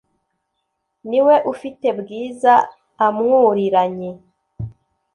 niwe 1.09 1.35
ufite 1.51 1.87
bwiza 1.99 2.53
amwuriranye 3.05 4.11